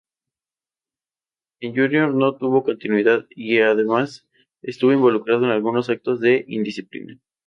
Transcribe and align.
En 1.59 1.75
Junior 1.75 2.11
no 2.11 2.35
tuvo 2.35 2.63
continuidad, 2.63 3.27
y 3.35 3.59
además 3.59 4.27
estuvo 4.63 4.93
involucrado 4.93 5.45
en 5.45 5.51
algunos 5.51 5.91
actos 5.91 6.19
de 6.19 6.43
indisciplina. 6.47 7.19